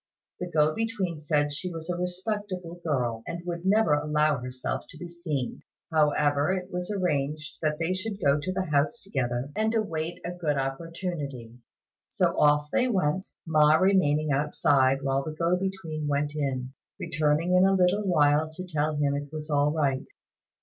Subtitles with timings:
[0.39, 4.97] The go between said she was a respectable girl, and would never allow herself to
[4.97, 9.75] be seen; however it was arranged that they should go to the house together, and
[9.75, 11.59] await a good opportunity.
[12.09, 17.65] So off they went, Ma remaining outside while the go between went in, returning in
[17.67, 20.07] a little while to tell him it was all right.